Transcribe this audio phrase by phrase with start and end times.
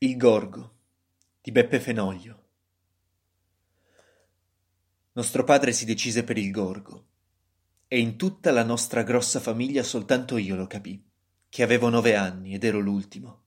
[0.00, 0.76] Il Gorgo
[1.40, 2.44] di Beppe Fenoglio
[5.14, 7.06] Nostro padre si decise per il Gorgo
[7.88, 11.04] e in tutta la nostra grossa famiglia soltanto io lo capii,
[11.48, 13.42] che avevo nove anni ed ero l'ultimo.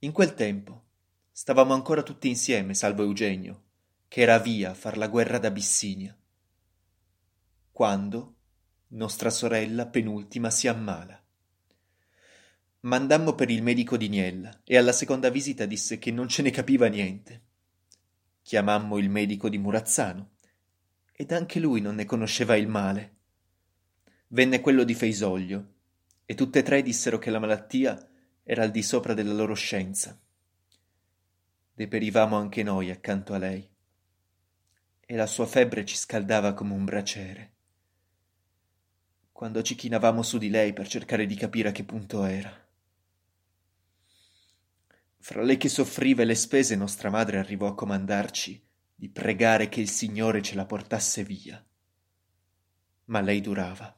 [0.00, 0.84] In quel tempo
[1.32, 3.62] stavamo ancora tutti insieme, salvo Eugenio,
[4.06, 6.14] che era via a far la guerra d'Abissinia.
[7.72, 8.34] Quando
[8.88, 11.18] nostra sorella penultima si ammala.
[12.80, 16.50] Mandammo per il medico di Niella e alla seconda visita disse che non ce ne
[16.50, 17.42] capiva niente.
[18.40, 20.34] Chiamammo il medico di Murazzano
[21.12, 23.16] ed anche lui non ne conosceva il male.
[24.28, 25.72] Venne quello di Feisoglio
[26.24, 28.08] e tutte e tre dissero che la malattia
[28.44, 30.16] era al di sopra della loro scienza.
[31.74, 33.68] Deperivamo anche noi accanto a lei
[35.04, 37.52] e la sua febbre ci scaldava come un braciere.
[39.32, 42.66] Quando ci chinavamo su di lei per cercare di capire a che punto era.
[45.28, 49.82] Fra lei che soffriva e le spese nostra madre arrivò a comandarci di pregare che
[49.82, 51.62] il Signore ce la portasse via.
[53.04, 53.94] Ma lei durava,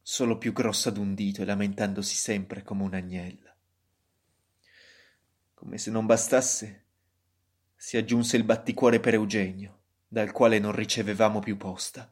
[0.00, 3.52] solo più grossa d'un dito e lamentandosi sempre come un'agnella.
[5.52, 6.84] Come se non bastasse,
[7.74, 12.08] si aggiunse il batticuore per Eugenio, dal quale non ricevevamo più posta.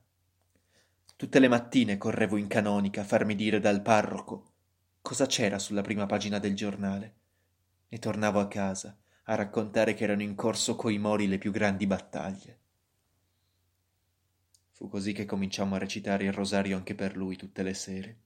[1.15, 4.55] Tutte le mattine correvo in canonica a farmi dire dal parroco
[5.01, 7.20] cosa c'era sulla prima pagina del giornale
[7.93, 11.87] e tornavo a casa a raccontare che erano in corso coi mori le più grandi
[11.87, 12.59] battaglie.
[14.71, 18.21] Fu così che cominciammo a recitare il rosario anche per lui tutte le sere,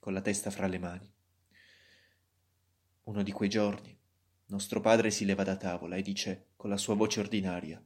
[0.00, 1.12] con la testa fra le mani.
[3.04, 3.96] Uno di quei giorni,
[4.46, 7.82] nostro padre si leva da tavola e dice con la sua voce ordinaria: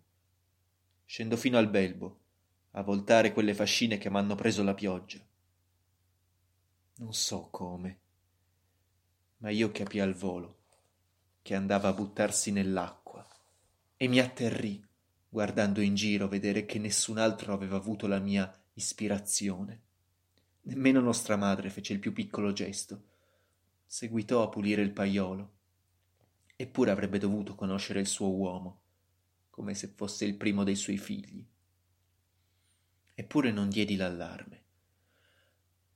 [1.04, 2.20] Scendo fino al belbo
[2.72, 5.24] a voltare quelle fascine che m'hanno preso la pioggia.
[6.96, 8.00] Non so come,
[9.38, 10.57] ma io capii al volo
[11.48, 13.27] che andava a buttarsi nell'acqua
[13.96, 14.86] e mi atterrì
[15.27, 19.81] guardando in giro vedere che nessun altro aveva avuto la mia ispirazione.
[20.64, 23.03] Nemmeno nostra madre fece il più piccolo gesto.
[23.86, 25.53] Seguitò a pulire il paiolo.
[26.54, 28.80] Eppure avrebbe dovuto conoscere il suo uomo,
[29.48, 31.42] come se fosse il primo dei suoi figli.
[33.15, 34.65] Eppure non diedi l'allarme,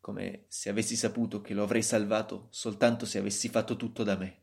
[0.01, 4.42] come se avessi saputo che lo avrei salvato soltanto se avessi fatto tutto da me.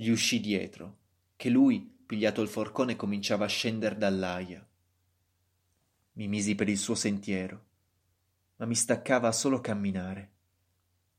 [0.00, 0.98] Gli uscì dietro,
[1.34, 4.64] che lui, pigliato il forcone, cominciava a scender dall'aia.
[6.12, 7.64] Mi misi per il suo sentiero,
[8.58, 10.30] ma mi staccava solo camminare.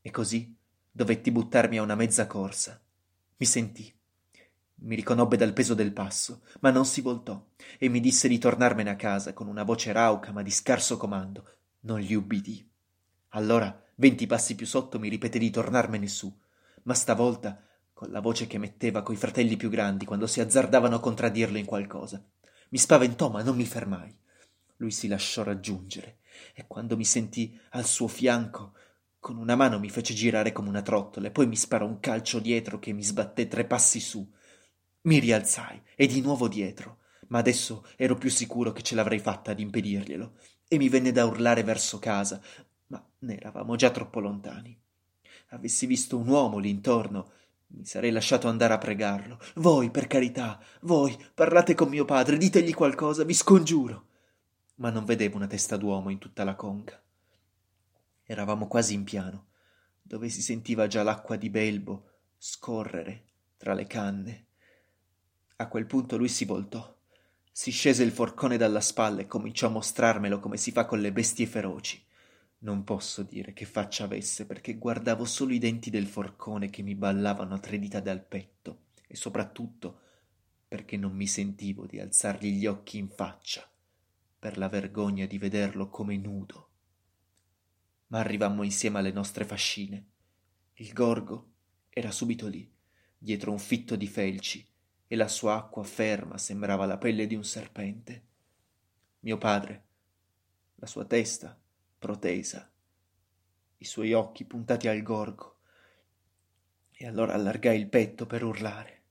[0.00, 0.56] E così
[0.90, 2.82] dovetti buttarmi a una mezza corsa.
[3.36, 3.94] Mi sentì.
[4.76, 7.48] Mi riconobbe dal peso del passo, ma non si voltò
[7.78, 11.56] e mi disse di tornarmene a casa con una voce rauca ma di scarso comando.
[11.80, 12.66] Non gli ubbidì.
[13.28, 16.34] Allora, venti passi più sotto, mi ripeté di tornarmene su,
[16.84, 17.62] ma stavolta
[18.00, 21.66] con la voce che metteva coi fratelli più grandi quando si azzardavano a contraddirlo in
[21.66, 22.24] qualcosa.
[22.70, 24.16] Mi spaventò, ma non mi fermai.
[24.76, 26.20] Lui si lasciò raggiungere
[26.54, 28.72] e quando mi sentì al suo fianco,
[29.18, 32.38] con una mano mi fece girare come una trottola e poi mi sparò un calcio
[32.38, 34.26] dietro che mi sbatté tre passi su.
[35.02, 39.50] Mi rialzai e di nuovo dietro, ma adesso ero più sicuro che ce l'avrei fatta
[39.50, 42.40] ad impedirglielo e mi venne da urlare verso casa,
[42.86, 44.74] ma ne eravamo già troppo lontani.
[45.48, 47.32] Avessi visto un uomo lì intorno,
[47.72, 49.38] mi sarei lasciato andare a pregarlo.
[49.56, 54.06] Voi, per carità, voi, parlate con mio padre, ditegli qualcosa, vi scongiuro.
[54.76, 57.00] Ma non vedevo una testa d'uomo in tutta la conca.
[58.24, 59.48] Eravamo quasi in piano,
[60.02, 63.24] dove si sentiva già l'acqua di Belbo scorrere
[63.56, 64.46] tra le canne.
[65.56, 66.96] A quel punto lui si voltò,
[67.52, 71.12] si scese il forcone dalla spalla e cominciò a mostrarmelo come si fa con le
[71.12, 72.02] bestie feroci.
[72.62, 76.94] Non posso dire che faccia avesse, perché guardavo solo i denti del forcone che mi
[76.94, 80.00] ballavano a tre dita dal petto, e soprattutto
[80.68, 83.68] perché non mi sentivo di alzargli gli occhi in faccia,
[84.38, 86.68] per la vergogna di vederlo come nudo.
[88.08, 90.06] Ma arrivammo insieme alle nostre fascine.
[90.74, 91.52] Il gorgo
[91.88, 92.70] era subito lì,
[93.16, 94.66] dietro un fitto di felci,
[95.06, 98.26] e la sua acqua ferma sembrava la pelle di un serpente.
[99.20, 99.84] Mio padre,
[100.76, 101.58] la sua testa,
[102.00, 102.72] protesa,
[103.76, 105.58] i suoi occhi puntati al gorgo,
[106.90, 109.02] e allora allargai il petto per urlare.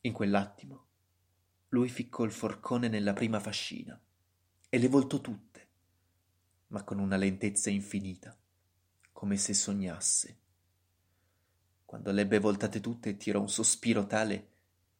[0.00, 0.86] In quell'attimo
[1.68, 3.98] lui ficcò il forcone nella prima fascina
[4.68, 5.68] e le voltò tutte,
[6.68, 8.36] ma con una lentezza infinita,
[9.12, 10.40] come se sognasse.
[11.84, 14.48] Quando le ebbe voltate tutte tirò un sospiro tale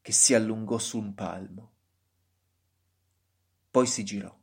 [0.00, 1.72] che si allungò su un palmo.
[3.68, 4.37] Poi si girò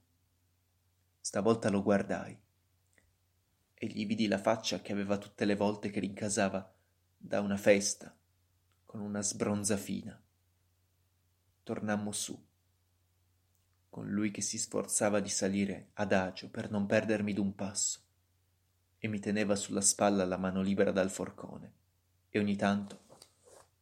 [1.25, 2.39] Stavolta lo guardai
[3.74, 6.72] e gli vidi la faccia che aveva tutte le volte che rincasava
[7.18, 8.16] da una festa,
[8.86, 10.22] con una sbronza fina.
[11.63, 12.39] Tornammo su,
[13.89, 18.01] con lui che si sforzava di salire adagio per non perdermi d'un passo,
[19.00, 21.74] e mi teneva sulla spalla la mano libera dal forcone,
[22.30, 23.00] e ogni tanto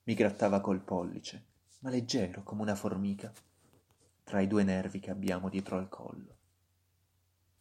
[0.03, 1.43] mi grattava col pollice,
[1.79, 3.33] ma leggero come una formica,
[4.23, 6.37] tra i due nervi che abbiamo dietro al collo.